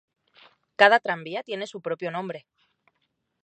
Cada 0.77 0.99
tranvía 0.99 1.43
tiene 1.43 1.67
su 1.67 1.79
propio 1.79 2.09
nombre. 2.09 2.47